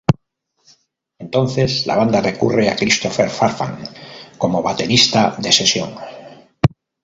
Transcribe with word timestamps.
Entonces, 1.19 1.85
la 1.85 1.95
banda 1.95 2.21
recurre 2.21 2.67
a 2.69 2.75
Christopher 2.75 3.29
Farfán 3.29 3.83
como 4.39 4.63
baterista 4.63 5.35
de 5.37 5.51
sesión. 5.51 5.93